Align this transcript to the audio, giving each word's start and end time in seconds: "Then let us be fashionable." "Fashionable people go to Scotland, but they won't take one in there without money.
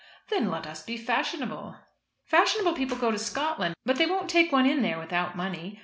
"Then 0.29 0.49
let 0.49 0.65
us 0.65 0.81
be 0.81 0.97
fashionable." 0.97 1.75
"Fashionable 2.25 2.73
people 2.73 2.97
go 2.97 3.11
to 3.11 3.19
Scotland, 3.19 3.75
but 3.85 3.97
they 3.97 4.07
won't 4.07 4.31
take 4.31 4.51
one 4.51 4.65
in 4.65 4.81
there 4.81 4.97
without 4.97 5.37
money. 5.37 5.77